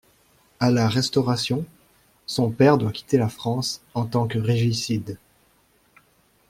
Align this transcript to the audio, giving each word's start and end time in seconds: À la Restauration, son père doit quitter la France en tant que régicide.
À 0.59 0.71
la 0.71 0.87
Restauration, 0.89 1.63
son 2.25 2.49
père 2.49 2.79
doit 2.79 2.91
quitter 2.91 3.19
la 3.19 3.29
France 3.29 3.81
en 3.93 4.05
tant 4.07 4.27
que 4.27 4.39
régicide. 4.39 5.19